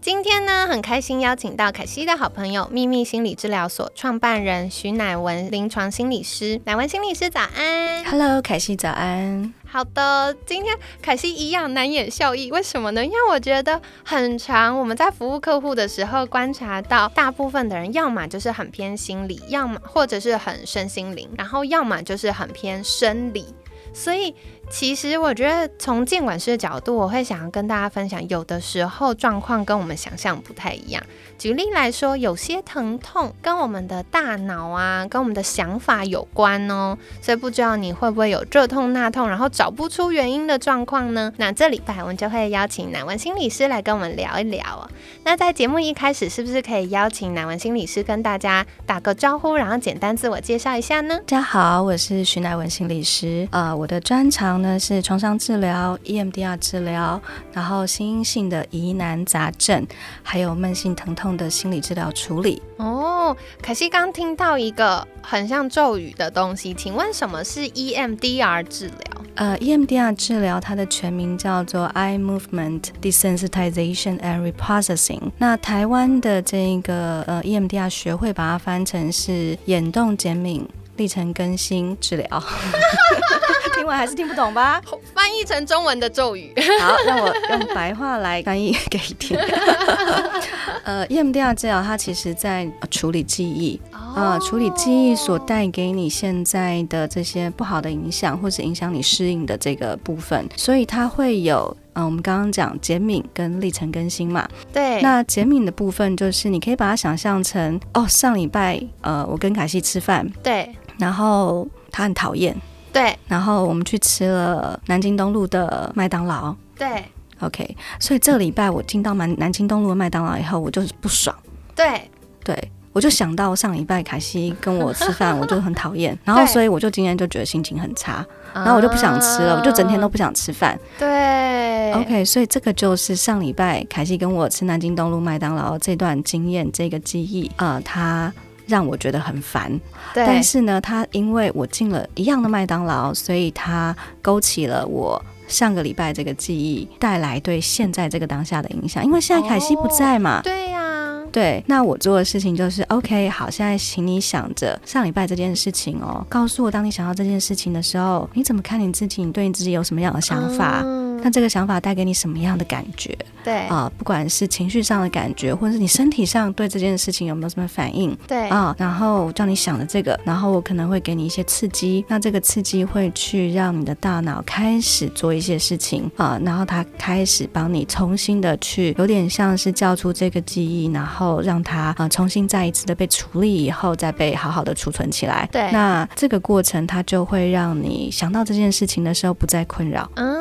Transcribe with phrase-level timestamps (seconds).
[0.00, 6.60] 今天呢，很开心邀请到凯西的好朋友秘密心理治疗所创办人徐乃文临床心理师。
[6.64, 9.52] 乃文心理师早安，Hello，凯西早安。
[9.66, 13.04] 好的，今天凯西一样难掩笑意，为什么呢？
[13.04, 23.44] 因为我觉得很长，我们在服务客户的时候观察到，大部分的人要么就是很偏心理，要么或者是很身心灵，然后要么就是很偏生理，
[23.92, 24.32] 所以。
[24.70, 31.02] 其实我觉得从监管师的角度，我会想要跟大家分享，有的时候状况跟我们想象不太一样。
[31.38, 36.98] 举例来说，有些疼痛跟我们的大脑啊，跟我们的想法有关哦。
[37.22, 41.32] 所以不知道你会不会有这痛那痛，然后找不出原因的状况呢？
[41.36, 44.90] 那这礼拜我们就会邀请南文心理师来跟我们聊一聊哦。
[45.22, 51.16] 那在节目一开始，是不是可以邀请南文心理师跟大家打个招呼，然后简单自我介绍一下呢？
[51.18, 54.48] 大家好，我是徐乃文心理师，呃，我的专长。
[54.58, 57.20] 呢是创伤治疗、EMDR 治疗，
[57.52, 59.86] 然后心因性的疑难杂症，
[60.22, 62.62] 还有慢性疼痛的心理治疗处理。
[62.76, 68.94] 哦，可惜刚听到一个很像咒语的东西，请问什么是 EMDR 治疗？
[69.34, 75.30] 呃，EMDR 治疗它的全名叫做 Eye Movement Desensitization and Reprocessing。
[75.38, 80.68] 那台湾的这个呃 EMDR 学会把它翻成是眼动减敏。
[80.98, 82.26] 历程更新治疗，
[83.74, 84.82] 听完还是听不懂吧？
[85.14, 86.52] 翻译成中文的咒语。
[86.80, 89.38] 好，让我用白话来翻译给你听。
[90.84, 101.74] 呃，EMDR 治疗它其实在处理记忆啊，处理记忆所带给你现在的这些不好的影响，或是影响你适应的这个部分，所以它会有。
[101.94, 105.02] 嗯，我们刚刚讲减敏跟历程更新嘛，对。
[105.02, 110.72] 那减敏的部分就是你可以把它想象成，哦，上礼拜呃，我跟凯西吃饭，对。
[110.98, 112.54] 然后他很讨厌，
[112.92, 113.16] 对。
[113.26, 117.04] 然后我们去吃了南京东路的麦当劳，对。
[117.40, 121.34] OK，所以这礼拜我进到南南京东路的麦当劳以后，我就是不爽，
[121.74, 122.10] 对。
[122.44, 130.76] 对，我就想到上礼拜凯西跟我吃饭，我就很讨厌， 然后所以我就今天就觉得心情很差，然后我就不想吃了，我就整天都不想吃饭。
[130.98, 131.92] 对。
[131.92, 138.32] OK，所以这个就是上礼拜凯西跟我吃南京东路麦当劳这段经验，这个记忆啊，他。
[138.68, 139.68] 让我觉得很烦，
[140.12, 149.02] 对但是呢，他因为我进了一样的麦当劳，所以他勾起了我上个礼拜这个记忆，带来对现在这个当下的影响。
[149.02, 151.64] 因为现在凯西不在嘛，对呀，对。
[151.66, 159.24] 那我做的事情就是，OK，好，现在请你想着上礼拜这件事情哦，告诉我，当你想到这件事情的时候，你怎么看你自己？
[159.24, 160.84] 你对你自己有什么样的想法？
[161.22, 163.16] 那这个想法带给你什么样的感觉？
[163.44, 168.16] 对啊，不管是情绪上的感觉，或者是你身体上对这件事情有没有什么反应？
[168.26, 185.48] 对啊，然后叫你想的这个，然后我可能会给你一些刺激，那这个刺激会去让你的大脑开始做一些事情啊，然后它开始帮你重新的去，有点像是叫出这个记忆，然后让它啊重新再一次的被处理以后，再被好好的储存起来。
[185.50, 190.10] 对，那这个过程它就会让你想到这件事情的时候不再困扰。
[190.16, 190.37] 嗯。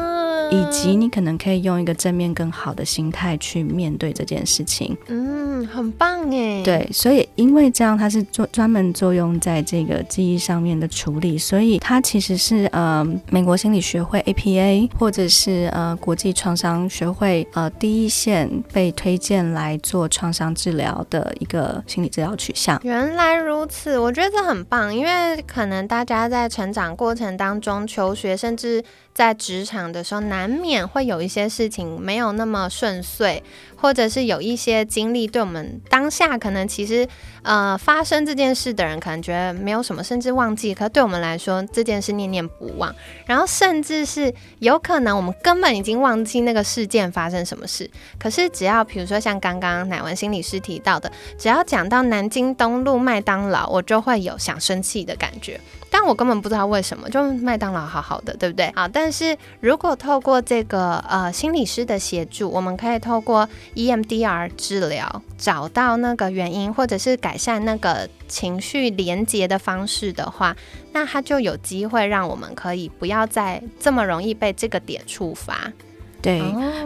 [0.52, 4.96] 以及你可能可以用一个正面更好的心态去面对这件事情。
[5.08, 6.63] 嗯，很棒哎。
[6.63, 22.79] 对，所以因为这样，它是做专门作用在这个记忆上面的处理，所以它其实是呃美国心理学会 APA 或者是呃国际创伤学会呃第一线被推荐来做创伤治疗的一个心理治疗取向。
[22.84, 28.84] 原来如此，我觉得这很棒，因为可能大家在成长过程当中求学，甚至。
[29.17, 33.41] 在职场的时候，难免会有一些事情没有那么顺遂，
[33.75, 37.08] 或者是有一些经历，对我们当下可能其实，
[37.41, 40.72] 呃，发生这件事的人可能觉得没有什么，甚至忘记。
[40.72, 42.93] 可对我们来说，这件事念念不忘。
[43.25, 47.90] 然后，甚至是有可能我们根本已经忘记那个事件发生什么事。
[48.19, 55.59] 可是，只要比如说像刚刚乃文心理师提到的，只要讲到南京东路麦当劳，我就会有想生气的感觉。
[55.89, 58.72] 但我根本不知道为什么，就麦当劳好好的，对不对？
[58.75, 70.55] 好，但是如果透过这个呃心理师的协助，我们可以透过 EMDR 治疗找到那个原因，或者是改善那个情绪连接的方式的话，
[70.91, 75.72] 那它就有机会让我们可以不要再这么容易被这个点触发。
[76.19, 76.41] 对，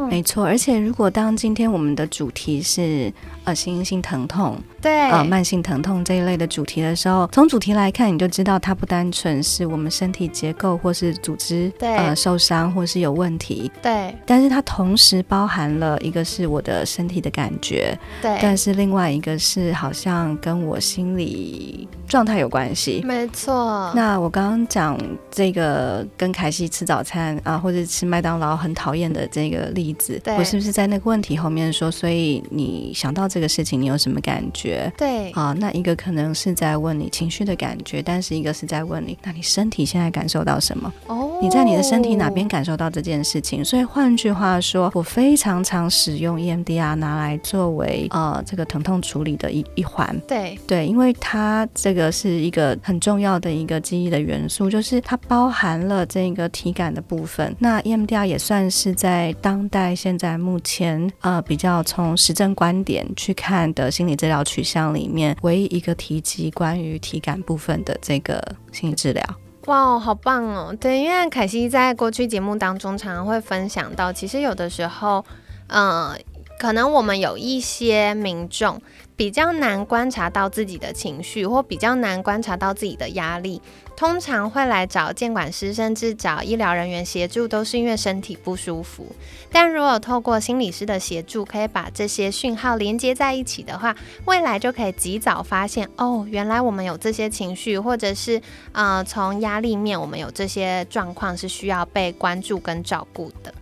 [0.10, 0.46] 没错。
[0.46, 3.12] 而且，如果当今天我们的主题是
[3.44, 14.16] 呃，心性疼痛，对，呃，慢性疼痛这一类的主题的时候，从主题来看，你就知道它不单纯是我们身体结构或是组织呃受伤或是有问题，对。
[14.26, 18.38] 但是它同时包含了一个是我的身体的感觉，对。
[18.42, 23.92] 但是另外一个是好像跟我心理状态有关系，没错。
[23.96, 24.98] 那我刚刚讲
[25.32, 29.28] 这个跟凯西吃早餐啊，或者吃麦当劳很讨厌的。
[29.32, 31.90] 这个例子，我是不是在那个问题后面说？
[31.90, 34.92] 所以你想到这个事情，你有什么感觉？
[34.98, 40.92] 对，啊，那一个可能是在问你情绪的感觉，但是一个是在问你，那你身体现在感受到什么？
[41.08, 43.64] 哦，你在你的身体哪边感受到这件事情？
[43.64, 50.14] 所以换句话说，我非常常使用 EMDR 拿来作为呃这个疼痛处理的一一环。
[50.28, 57.56] 对对，因为它这个是一个很重要的一个记忆的元素，就是它包含了这个体感的部分。
[57.60, 69.24] 那 EMDR 也算是在在当代，现在目前呃比较从实证观点去看的心理治疗取向里面，唯一一个提及关于体感部分的这个心理治疗。
[69.68, 70.76] 哇，好棒哦！
[70.82, 75.24] 对，因为凯西在过去节目当中常常会分享到，其实有的时候，
[75.68, 76.20] 嗯，
[76.58, 78.82] 可能我们有一些民众
[79.16, 83.62] 比较难观察到自己的情绪，或比较难观察到自己的压力。
[84.02, 89.06] 通常会来找监管师，甚至找医疗人员协助，都是因为身体不舒服。
[89.52, 93.96] 但如果透过心理师的协助，可以把这些讯号连接在一起的话，
[94.26, 103.54] 未来就可以及早发现哦，原来我们有这些情绪，或者是呃，从压力面我们有这些状况是需要被关注跟照顾的，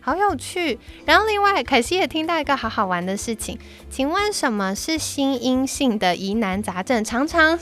[0.00, 0.78] 好有趣。
[1.06, 3.58] 然后另外，凯西也听到一个好好玩的事情，
[3.90, 7.02] 请问什么是心因性的疑难杂症？
[7.02, 7.58] 常常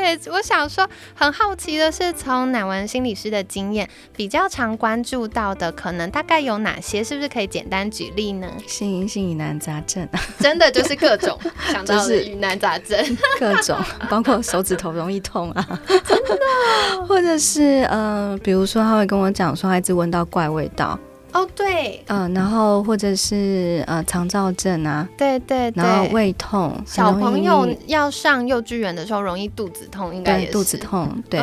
[0.00, 7.02] 对，我想说，很好奇的是，从乃文心理师的经验，比较常关注到的，可能大概有哪些？
[7.02, 8.46] 是不是可以简单举例呢？
[8.66, 10.06] 心因性疑难杂症，
[10.38, 11.38] 真的就是各种
[11.72, 12.98] 想到的疑难杂症，
[13.40, 13.78] 各种，
[14.08, 15.66] 包括手指头容易痛啊，
[16.06, 20.98] 真的，或者是嗯，比如说他会跟我讲说，孩子闻到怪味道。
[21.36, 31.38] 哦，对，嗯，然后或者是呃肠燥症啊，对对，然后胃痛，小朋友要上幼稚园的时候容易肚子痛，应该也肚子痛，对，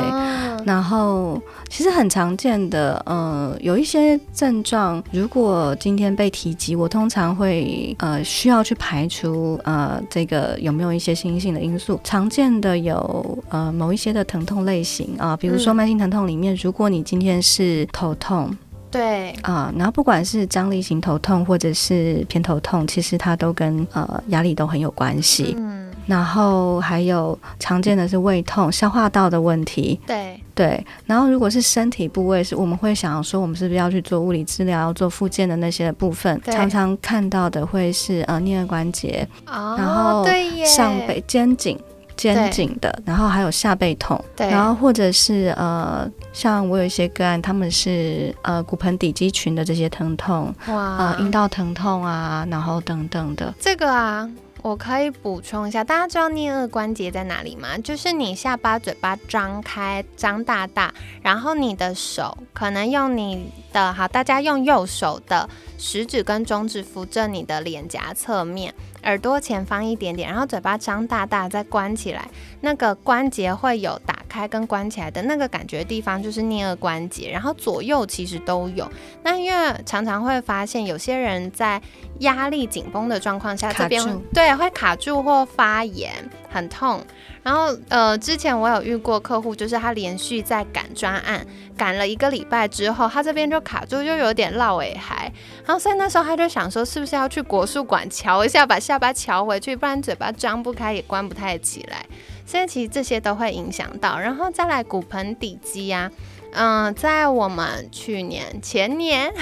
[0.65, 18.49] 然后其实很常见的，呃，有一些症状，如果今天被提及，我通常会呃需要去排除呃这个有没有一些心性的因素，常见的有呃某一些的疼痛类型啊，比如说慢性疼痛里面，如果你今天是头痛。
[18.93, 25.55] 对啊，然后不管是张力型头痛或者是偏头痛，其实它都跟呃压力都很有关系。
[25.57, 29.99] 嗯，然后还有常见的是胃痛、消化道的问题。
[30.05, 36.39] 对对，然后如果是身体部位，是我们会想说，我们是不是要去做物理治疗、做复健的那些部分？
[36.45, 40.23] 常常看到的会是呃颞颌关节，然后
[40.63, 41.75] 上背、肩颈。
[42.15, 53.53] 肩颈的，然后还有下背痛，然后或者是呃，像我有一些个案，他们是呃骨盆底肌群的这些疼痛，哇，呃阴道疼痛啊，然后等等的。
[53.59, 54.29] 这个啊，
[54.63, 57.77] 我可以补充一下，大家知道颞颌关节在哪里吗？
[57.77, 68.73] 就是你下巴、嘴巴张开、张大大，然后你的手可能用你的好，大家用右手的食指跟中指扶着你的脸颊侧面。
[69.03, 72.29] 耳朵前方一点点，然后嘴巴张大大，再关起来，
[72.61, 73.99] 那个关节会有
[74.33, 77.29] 开跟关起来的那个感觉地方，就是颞颌关节。
[77.29, 78.91] 然后左右其实都有。
[79.21, 81.79] 那因为常常会发现有些人在
[82.21, 86.11] 压力紧绷的状况下，这边对会卡住或发炎，
[86.49, 87.05] 很痛。
[87.43, 91.45] 然后呃，之前我有遇过客户，就是他连续在赶专案，
[91.77, 95.31] 赶了一个礼拜之后，他这边就卡住，就有点落尾还。
[95.65, 102.05] 然后所以那时候他就想说，是不是要去国术馆瞧一下，把下巴瞧回去，不然嘴巴张不开也关不太起来。
[102.45, 104.19] 所以其实这些都会影响到。
[104.19, 106.11] 然后再来骨盆底肌啊。
[106.55, 109.33] 嗯，在我们去年、前年、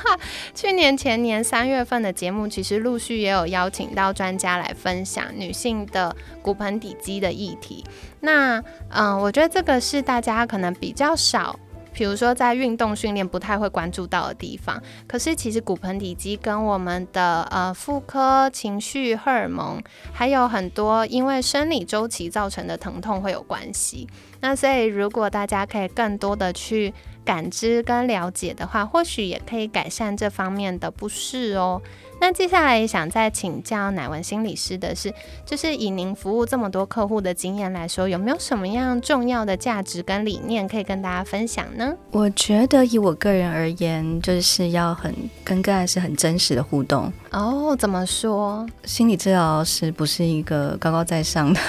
[0.54, 7.82] 去年前年三月份的节目，其实陆续也有邀请到专家来分享女性的骨盆底肌的议题。
[8.20, 11.58] 那，嗯，我觉得这个是大家可能比较少
[11.98, 14.80] 比如说在运动训练不太会关注到的地方。
[15.08, 24.06] 可是其实骨盆底肌跟我们的呃妇科、情绪、荷尔蒙，还有很多因为生理周期造成的疼痛会有关系。
[24.40, 31.82] 那所以如果大家可以更多的去感知跟了解的话，或许也可以改善这方面的不适哦。
[32.20, 35.12] 那接下来想再请教乃文心理师的是，
[35.46, 41.94] 就是以您服务这么多客户的经验来说，有没有什么样重要的价值跟理念可以跟大家分享呢？
[42.10, 47.12] 我觉得以我个人而言，就是要很跟个案是很真实的互动。
[47.30, 48.66] 哦，怎么说？
[48.84, 51.60] 心理治疗师不是一个高高在上的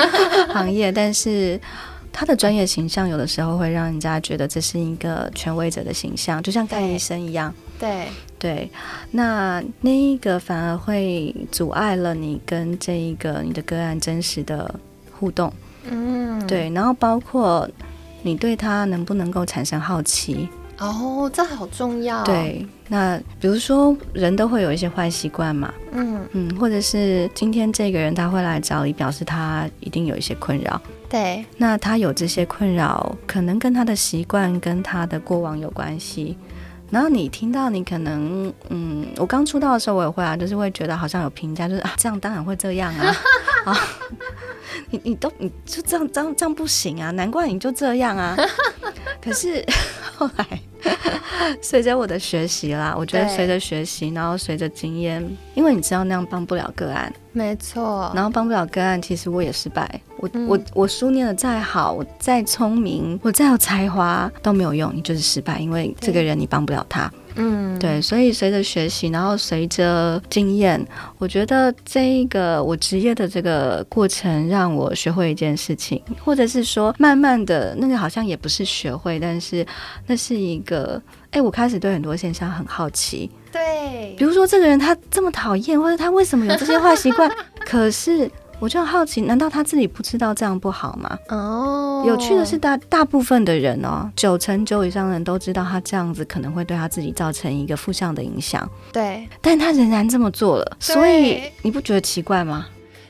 [0.54, 1.60] 行业，但是。
[2.18, 7.52] 他的专业形象有的时候会让人家觉得这是一个权威者的形象，就像看医生一样。
[7.78, 8.70] 对对，
[9.10, 14.74] 那那一个反而会阻碍了你跟这一个你的个案真实的
[15.12, 15.52] 互动。
[15.88, 17.68] 嗯，对，然后包括
[18.22, 20.48] 你对他能不能够产生好奇。
[20.78, 22.22] 哦，这好重要。
[22.24, 25.72] 对，那比如说人都会有一些坏习惯嘛。
[25.92, 30.78] 嗯嗯，或者是今天这个人他会来找你，表示他一定有一些困扰。
[31.08, 36.36] 对，那他有这些困扰，可能跟他的习惯、跟他的过往有关系。
[36.90, 43.16] 然后你听到，你可能，嗯，我刚出道的时候我也会啊，就是会觉得好像有评价，就是啊，这样当然会这样啊，
[43.66, 43.78] 啊，
[44.90, 48.36] 你你都你就这样这样这样不行啊，难怪你就这样啊。
[49.20, 49.64] 可是
[50.14, 50.46] 后来。
[51.62, 55.24] 随着我的学习啦，我觉得随着学习，然后随着经验，
[55.54, 58.10] 因为你知道那样帮不了个案，没错。
[58.14, 60.00] 然后帮不了个案，其实我也失败。
[60.18, 67.10] 我我我书念的再好，我再聪明，我再有才华都没有用，你就是失败，因为这个人你帮不了他。
[67.36, 70.84] 嗯，对，所以随着学习，然后随着经验，
[71.18, 79.66] 我觉得这一个我职业的这个过程，让我学会一件事情，或者是说，慢慢的那个好像也不是学会，但是
[80.06, 81.00] 那是一个，
[81.30, 83.30] 哎，我开始对很多现象很好奇。
[83.52, 88.30] 对，比如说这个人他这么讨厌，或者他为什么有这些坏习惯， 可是。
[88.58, 91.18] 我就好奇，难道他自己不知道这样不好吗？
[91.28, 98.68] 哦，有趣的是，大大部分的人哦，九成九以上的人都知道他这样子可能会对他自己造成一个负向的影响。
[98.92, 102.66] 对，但他仍然这么做了，所以你不觉得奇怪吗？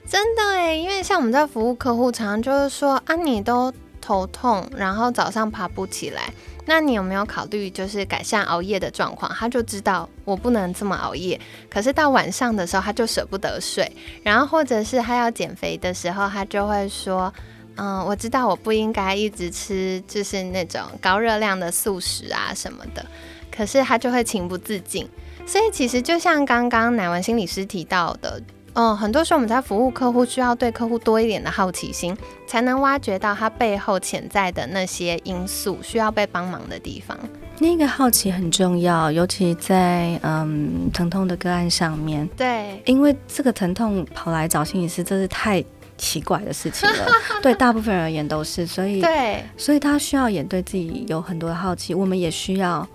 [0.09, 6.33] 真的哎，因为像我们在服务客户，常常就是说啊，你都头痛，然后早上爬不起来。
[6.67, 9.33] 那你有没有考虑就是改善熬夜的状况？
[9.33, 13.91] 他就知道我不能这么熬夜，可是到晚上的时候他就舍不得睡，
[14.23, 17.33] 然后或者是他要减肥的时候，他就会说，
[17.77, 23.07] 嗯，我知道我不应该一直吃就是那种高热量的素食啊什么的，
[23.51, 25.09] 可是他就会情不自禁。
[25.47, 28.43] 所以其实就像刚刚乃文心理师提到的。
[28.79, 32.15] 嗯，很多时候我们在服务客户，需要对客户多一点的好奇心，
[32.47, 37.19] 才能挖掘到他背后潜在的那些因素，需要被帮忙的地方。
[37.59, 42.29] 那个好奇很重要，尤其在嗯疼痛的个案上面。
[42.37, 45.65] 对，因为这个疼痛跑来找心理师，这是太
[45.97, 47.07] 奇怪的事情了。
[47.41, 52.87] 对大部分人而言都是，所以对，所以他需要也对自己有很多的好奇，我们也需要。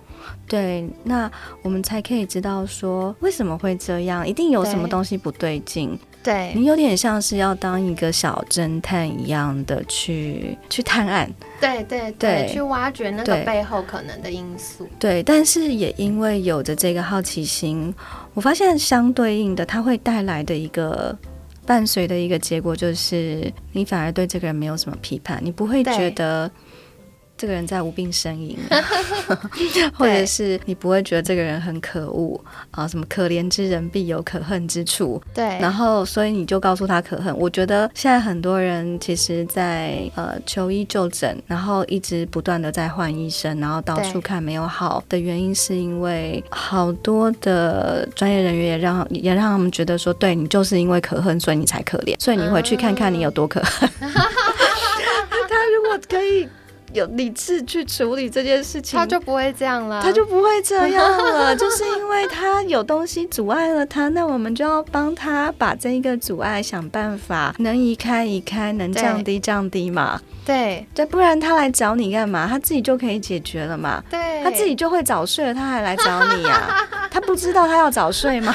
[0.46, 1.30] 对，那
[1.62, 5.98] 我们才可以知道说为什么会这样，一定有什么东西不对劲。
[6.22, 11.28] 对你有点像是要当一个小侦探一样的去去探案，
[11.60, 14.88] 对对对，去挖掘那个背后可能的因素。
[15.00, 17.92] 对，但是也因为有着这个好奇心，
[18.34, 21.18] 我发现相对应的，它会带来的一个
[21.66, 26.48] 伴随的一个结果，就是你反而对这个人没有什么批判，你不会觉得。
[27.42, 28.56] 这个人在无病呻吟，
[29.98, 32.86] 或者是你不会觉得这个人很可恶啊？
[32.86, 35.20] 什么可怜之人必有可恨之处？
[35.34, 37.36] 对，然后所以你就告诉他可恨。
[37.36, 53.90] 我觉得现在很多人其实，在呃求医就诊，然后一直不断的在换医生，然后到处看没有好的原因，是因为好多的专业人员也让也让他们觉得说，对你就是因为可恨，所以你才可怜，所以你回去看看你有多可恨。
[53.98, 56.48] 他如果可以。
[56.92, 60.02] 有理智去处理这件事情，他就不会这样了。
[60.02, 70.20] 他就不会这样了， 就是因为他有东西阻碍了他，那我们就要帮他把这一个阻碍想办法能移开移开，能降低降低嘛。
[70.44, 72.48] 对对，不然他来找你干嘛？
[72.48, 74.02] 他自己就可以解决了嘛。
[74.10, 76.86] 对，他自己就会早睡了，他还来找你呀？
[77.10, 78.52] 他不知道他要早睡吗？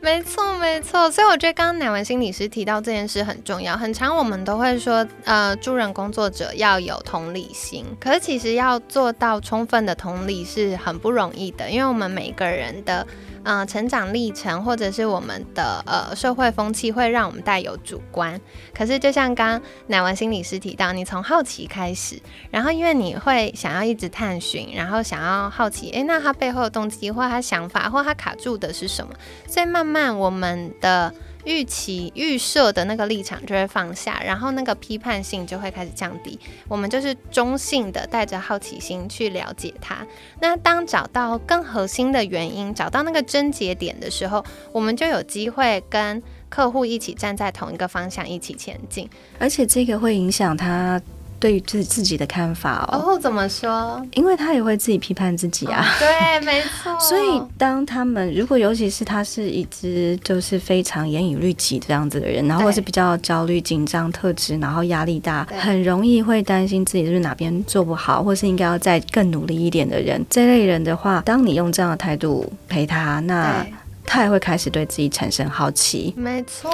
[0.00, 3.76] 没错，没错，所以我觉得刚刚乃文心理师提到这件事很重要。
[3.76, 13.06] 很常我们都会说，呃，助人工作者要有同理心，可是其实要做到充分的同理是很不容易的，因为我们每个人的
[13.44, 18.40] 嗯，成长历程或者是我们的呃社会风气会让我们带有主观。
[18.74, 29.12] 可是就像刚奶文心理师提到，你从好奇开始，然后因为你会想要一直探寻，然后想要好奇，诶，那他背后的动机或他想法或他卡住的是什么？
[29.46, 31.14] 所以慢慢我们的。
[31.48, 36.38] 预期预设的那个立场就会放下，然后那个批判性就会开始降低。
[36.68, 40.06] 我们就是中性的，带着好奇心去了解它。
[40.40, 49.08] 那当找到更核心的原因，找到那个症结点的时候，我们就有机会跟客户一起站在同一个方向，一起前进。
[49.38, 51.00] 而且这个会影响他。
[51.40, 54.04] 对于自自己的看法哦，怎么说？
[54.14, 55.84] 因为他也会自己批判自己啊。
[55.98, 56.96] 对，没错。
[57.00, 73.64] 所以当他们如果尤其是他是一只就是非常严以律己这样子的人，然后或是比较焦虑、紧张特质，然后压力大，很容易会担心自己就是哪边做不好，或是应该要再更努力一点的人，这类人的话，当你用这样的态度陪他，那。
[74.10, 76.70] 他也会开始对自己产生好奇，没错。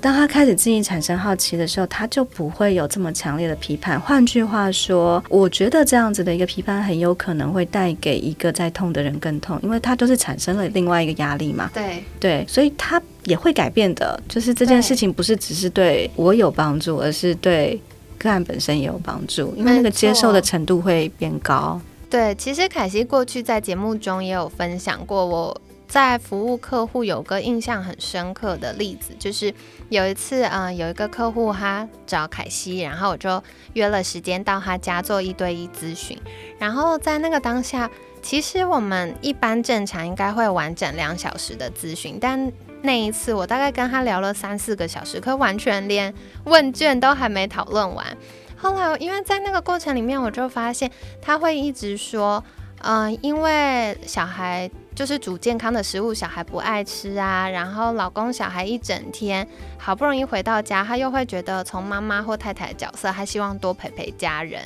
[0.00, 4.00] 当他开始自己产生好奇的时候，他就不会有这么强烈的批判。
[4.00, 11.68] 换句话说，我觉得这样子的一个批判很有可能会带给一个在痛的人更痛，因为他就是产生了另外一个压力嘛。
[11.74, 14.22] 对对，所以他也会改变的。
[14.28, 17.80] 就是这件事情不是只是对我有帮助，而是对
[18.16, 21.80] 个案本身也有帮助，因为那个接受的程度会变高。
[22.08, 25.60] 对，其实凯西过去在节目中也有分享过我。
[25.90, 29.52] 在服务客户有个印象很深刻的例子，就是
[29.88, 33.42] 有一次啊，有一个客户他找凯西，然后我就
[33.72, 36.16] 约了时间到他家做一对一咨询。
[36.60, 37.90] 然后在那个当下，
[38.22, 48.06] 其实我们一般正常应该会完整两小时的咨询，但那一次我大概跟他聊了三四个小时，可完全连问卷都还没讨论完。
[48.56, 50.88] 后来因为在那个过程里面，我就发现
[51.20, 52.44] 他会一直说，
[52.82, 54.70] 嗯，因为小孩。
[55.00, 57.48] 就是煮健康的食物，小孩不爱吃啊。
[57.48, 64.60] 然后老公小孩一整天好不容易回到家，他又会觉得从妈妈或太太的角色，他希望多陪陪家人。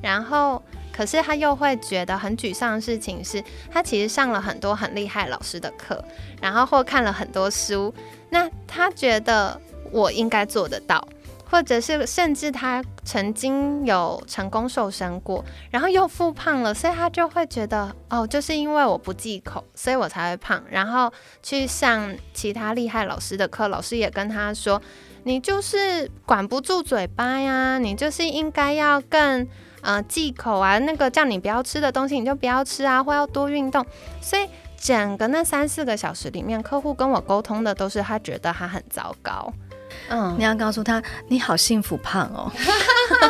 [0.00, 6.04] 然后可是他又会觉得很沮丧的事情是，他其实上了很多很厉害老师的课，
[6.40, 7.92] 然后或看了很多书，
[8.28, 11.04] 那他觉得我应该做得到。
[11.50, 20.62] 或者是甚至他曾经有成功瘦身过，然后又复胖了，所以他就会觉得哦，就是因为我不忌口，所以我才会胖。
[20.70, 24.80] 然后去上其他厉害老师的课，老师也跟他说，
[25.24, 29.46] 你就是管不住嘴巴呀，你就是应该要更
[29.80, 33.84] 呃忌口啊，那个叫你不要吃的东西你就不要吃啊，或要多运动。
[34.20, 39.52] 所以整个那三四个小时里面，客户跟我沟通的都是他觉得他很糟糕。
[40.08, 42.50] 嗯，你要告诉他，你好幸福胖哦，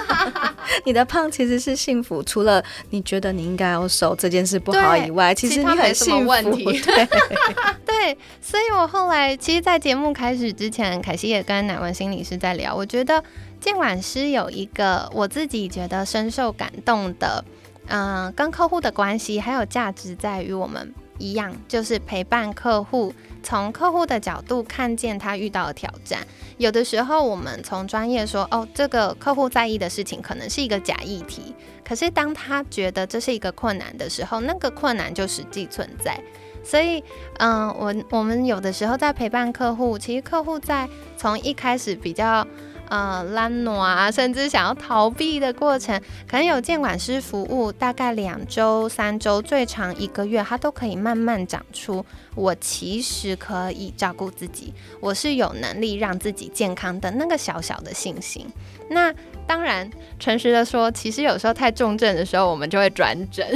[0.84, 6.54] 你的胖其实是幸福，除了你觉得你应该要瘦这件事不好以外，其实你很幸福。
[6.72, 7.08] 对。
[7.84, 13.22] 对，所以我后来其实，在节目开始之前，凯西也跟乃文心理师在聊，我觉得
[13.60, 17.44] 监管师有一个我自己觉得深受感动的，
[17.88, 23.14] 嗯，跟客户的关系还有价值在于我们一样，就是陪伴客户。
[23.42, 26.20] 从客户的角度看见他遇到的挑战，
[26.58, 36.20] 有的时候我们从专业说，哦，这个客户在意的事情可能是一个假议题，可是当他觉得这是一个困难的时候，那个困难就实际存在。
[36.62, 37.02] 所以，
[37.38, 42.46] 嗯，我我们有的时候在陪伴客户，其实客户在从一开始比较。
[42.90, 45.96] 呃，懒惰啊，甚至想要逃避的过程，
[46.28, 52.04] 可能有监管师服务，大概两周、三周，最长一个月，他都可以慢慢长出。
[52.34, 58.46] 我其实可以照顾自己，我是有能力让自己健康的那个小小的信心。
[58.88, 59.12] 那
[59.46, 63.46] 当然，诚实的说，其实有时候太重症的时候，我们就会转诊。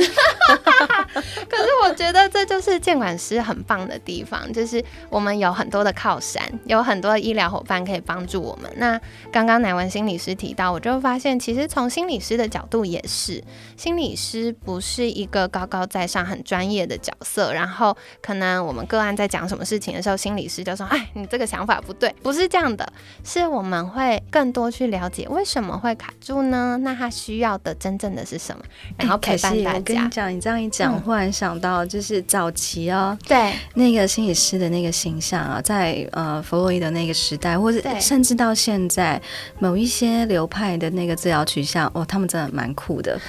[1.49, 8.71] 可是我觉得这就是监管师很棒的地方，就是我们有很多的靠山，有很多的医疗伙伴可以帮助我们。
[8.77, 9.01] 那
[9.33, 13.43] 刚刚乃文心理师提到，我就发现，其实从心理师的角度也是，
[13.77, 17.53] 心理师不是一个高高在上、很专业的角色。
[17.53, 22.91] 然后可能我们个案在讲什么事情的时候，心理师就说：“哎，你这个想法不对。”不是这样的，
[23.25, 26.79] 是我们会更多去了解为什么会卡住呢？
[26.83, 28.63] 那他需要的真正的是什么？
[28.99, 29.79] 然后陪伴大家。
[29.79, 39.14] 我跟你讲，你这样一讲，忽然想到，就是早期哦，对那个心理师的那个形象啊，在呃弗洛伊德那个时代，或者甚至到现在。
[39.59, 43.19] 某一些流派的那个治疗取向，哦，他们真的蛮酷的。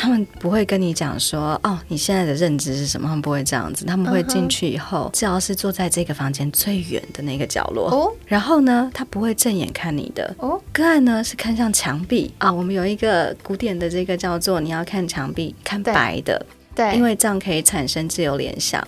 [0.00, 3.08] 他们不会跟你讲说，哦，你现在的认知是什么？
[3.08, 3.84] 他们不会这样子。
[3.84, 7.90] 他们会进去以后，治疗师坐在这个房间最远的那个角落。
[7.90, 10.32] 哦，然后呢，他不会正眼看你的。
[10.38, 12.52] 哦，个案呢是看向墙壁啊。
[12.52, 16.46] 我们有一个古典的这个叫做，你要看墙壁，看白的。
[16.76, 18.80] 对，因为这样可以产生自由联想。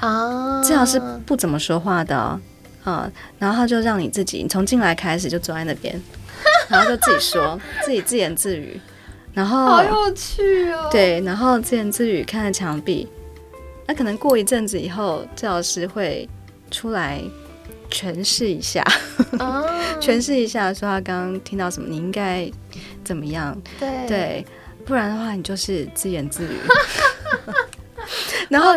[0.00, 2.40] 啊，治疗师不怎么说话的
[2.86, 6.00] 啊，然后他就让你自己，你从进来开始就坐在那边，
[6.70, 8.80] 然后就自己说， 自己自言自语，
[9.34, 10.88] 然后好有趣哦。
[10.90, 13.08] 对，然后自言自语看着墙壁，
[13.86, 16.28] 那可能过一阵子以后，教老师会
[16.70, 17.20] 出来
[17.90, 18.84] 诠释一下，
[20.00, 22.48] 诠释一下说他刚刚听到什么，你应该
[23.02, 23.60] 怎么样？
[23.80, 24.46] 对对，
[24.84, 26.56] 不然的话你就是自言自语。
[28.50, 28.74] 然后，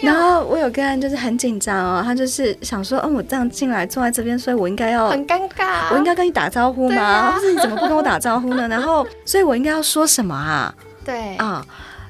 [0.00, 7.32] 然后我有个人就是很紧张哦，他就是想说，嗯，我这样进来坐在这边，所以我应该要很尴尬，我应该跟你打招呼吗？
[7.32, 8.66] 或者你怎么不跟我打招呼呢？
[8.68, 10.74] 然后，所以我应该要说什么啊？
[11.04, 11.64] 对啊，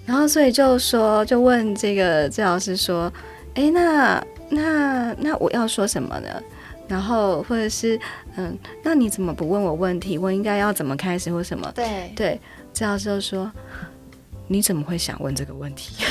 [0.07, 3.13] 然后所以就说，就问这个郑老师说，
[3.55, 6.29] 哎，那那那我要说什么呢？
[6.89, 7.99] 然后或者是，
[8.37, 10.19] 嗯，那你怎么不问我问题？
[10.19, 11.71] 我应该要怎么开始或什么？
[11.75, 12.41] 对对，
[12.75, 13.51] 郑老师就说，
[14.47, 16.05] 你怎么会想问这个问题？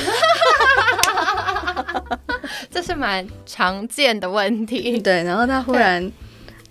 [2.72, 4.98] 这是蛮常见的问题。
[4.98, 6.10] 对，然后他忽然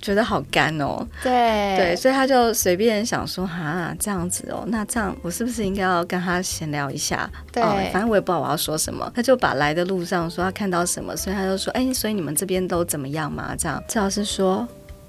[0.02, 1.08] 觉得好干哦。
[1.22, 1.32] 对
[1.78, 7.30] 对，所以他就随便想说，哈，这样子哦，那这样我是不是应该要跟他闲聊一下？
[7.52, 7.62] 对，
[7.94, 9.10] 反正我也不知道我要说什么。
[9.16, 13.56] 他就把来的路上说他看到什么，所以他就说，哎，所以你们这边都怎么样嘛？
[13.56, 14.68] 这样，赵老师说，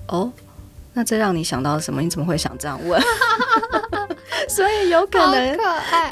[0.08, 0.30] 哦。
[0.94, 2.02] 那这让你想到什么？
[2.02, 3.00] 你怎么会想这样问？
[4.48, 5.58] 所以有可能，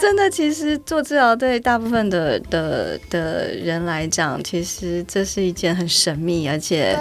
[0.01, 6.99] 真的，其实做治疗对大部分的的的人来讲，其实这是一件很神秘，而且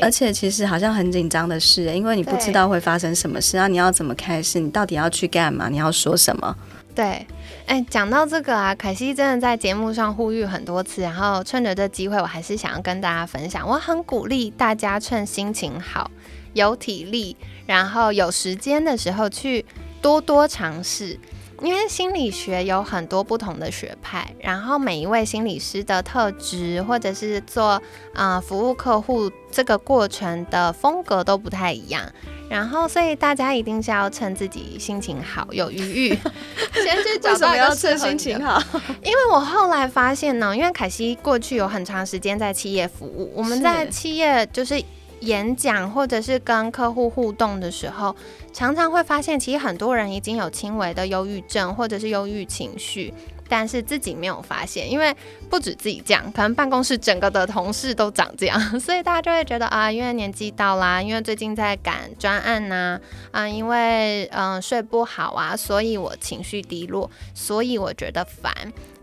[0.00, 3.66] 而且其实好像很紧张的事，因为你不知道会发生什么事啊！
[3.66, 4.60] 你要怎么开始？
[4.60, 5.68] 你到底要去干嘛？
[5.68, 6.56] 你要说什么？
[6.94, 7.26] 对，
[7.66, 16.10] 哎，讲到这个啊，凯西真的在节目上呼吁很多次，然后趁着这机会，我还是想要跟大家分享，我很鼓励大家趁心情好。
[16.54, 19.64] 有体力，然后有时间的时候去
[20.00, 21.18] 多多尝试，
[21.62, 27.82] 因为心理学有很多不同的学派，然后每一位心理师的特质，或者是做
[28.14, 32.02] 啊服务客户这个过程的风格都不太一样，
[32.48, 36.18] 然后所以大家一定是要趁自己心情好、有余裕，
[36.72, 38.62] 先去找到一个趁心情好。
[39.02, 44.82] 因为我后来发现呢，因为凯西过去有很长时间在企业服务，我们在企业就是。
[45.20, 48.14] 演讲或者是跟客户互动的时候，
[48.52, 53.12] 常常会发现，其实很多人已经有轻微的忧郁症或者是忧郁情绪，
[53.48, 55.14] 但是自己没有发现，因为
[55.50, 63.00] 不止自己这样，可能办公室整个的同事都长这样，所以大家就会觉得啊，因为年纪到啦，因为最近在赶专案呐，
[63.30, 68.52] 啊，因为嗯睡不好啊，所以我情绪低落，所以我觉得烦。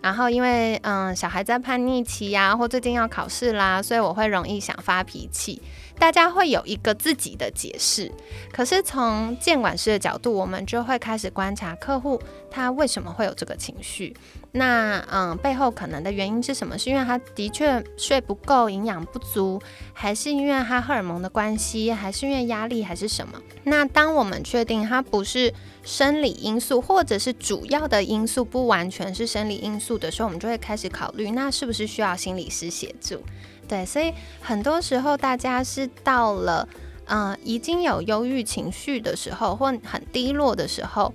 [0.01, 5.59] 然后因为嗯小孩在叛逆期呀，或最近要考试啦，所以我会容易想发脾气。
[5.97, 8.11] 大家会有一个自己的解释，
[8.51, 14.15] 可是从监管师的角度，我们就会开始观察客户他为什么会有这个情绪。
[14.51, 16.77] 那嗯，背后可能的原因是什么？
[16.77, 19.61] 是因为他的确睡不够，营养不足，
[19.93, 23.41] 还是因为他荷尔蒙的关系，还是因为压力，还是什么？
[23.63, 25.53] 那当我们确定他不是
[25.83, 33.21] 生理因素，或者是主要的因素不完全是生理因素的时候，我们就会开始考虑，那是不是需要心理师协助？
[33.67, 36.67] 对，所以很多时候大家是到了
[37.07, 41.13] 嗯已经有忧郁情绪的时候，或很低落的时候。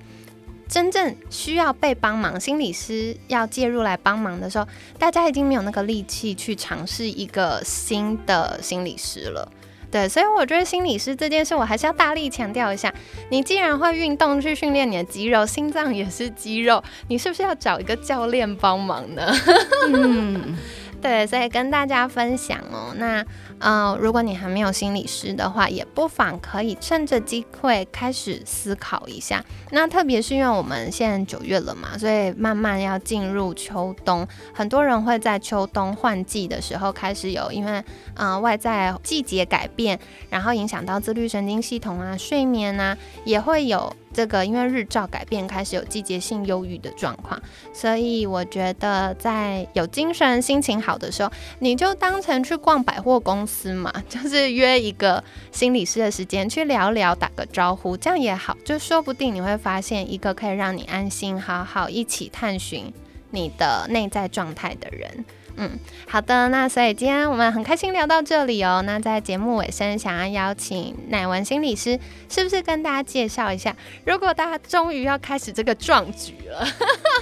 [0.69, 4.65] 真正需要被帮忙，心理师要介入来帮忙的时候，
[5.01, 9.51] 大家已经没有那个力气去尝试一个新的心理师了。
[9.91, 12.95] 对，所以我觉得心理师这件事，我还是要大力强调一下。
[13.31, 19.35] 你既然会运动去训练你的肌肉，心脏也是肌肉，你是不是要找一个教练帮忙呢？
[19.93, 20.57] 嗯，
[21.01, 22.95] 对，所以跟大家分享哦。
[22.97, 23.25] 那。
[23.63, 29.45] 嗯，如果你还没有心理师的话，也不妨可以趁着机会开始思考一下。
[29.71, 37.85] 那特别是因为我们现在九月了嘛，所以慢慢要进入秋冬，很多人会在秋冬换季的时候开始有，因为
[38.15, 43.95] 嗯外在季节改变，然后影响到自律神经系统啊、睡眠啊，也会有。
[44.13, 47.41] 这个因为日照改变，开始有季节性忧郁的状况，
[47.73, 62.93] 所以我觉得在有精神、心情好的时候，你就当成去逛百货公司嘛， 就是约一个心理师的时间去聊聊、打个招呼，这样也好，就说不定你会发现一个可以让你安心、好好一起探寻
[63.31, 65.25] 你的内在状态的人。
[65.57, 68.83] 嗯，好的，那所以今天我们很开心聊到这里哦。
[68.87, 73.75] 那在节目尾声，想要邀请乃文心理师，是不是跟大家介绍一下？
[74.05, 76.67] 如果大家终于要开始这个壮举了，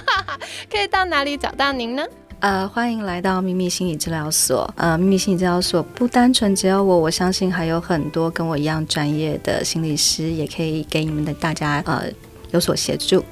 [0.71, 2.03] 可以到哪里找到您呢？
[2.39, 4.73] 呃，欢迎来到秘密心理治疗所。
[4.77, 12.05] 呃，秘密心理治疗所不单纯只有我，我相信还有很多跟我一样专业的心理师，也可以给你们的大家呃
[12.51, 13.25] 有所协助。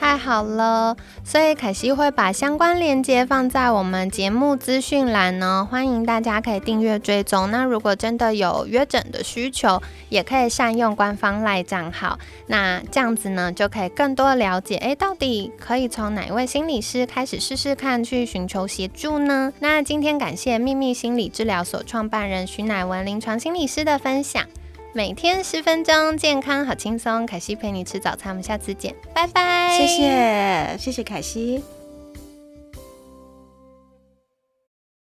[0.00, 7.50] 太好了，所以凯西会把相关链接放在我们节目资讯栏呢，欢迎大家可以订阅追踪。
[7.50, 12.18] 那如果真的有约诊的需求，也可以善用官方赖账号。
[12.46, 19.52] 那这样子呢，就可以更多了解，哎，到底可以从哪一位心理师开始试试看，去寻求协助呢？
[19.58, 24.42] 那今天感谢秘密心理治疗所创办人徐乃文临床心理师的分享。
[24.92, 27.24] 每天十分钟，健康好轻松。
[27.24, 29.78] 凯西陪你吃早餐，我们下次见，拜拜。
[29.78, 31.62] 谢谢，谢谢凯西。